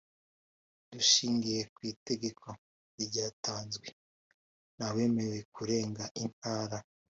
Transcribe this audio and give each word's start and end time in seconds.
Dushingiye 0.91 1.61
ku 1.73 1.79
Itegeko 1.93 2.47
ryatanzwe 3.03 3.87
ntawemerewe 4.75 5.39
kurenga 5.55 6.03
intara 6.23 6.77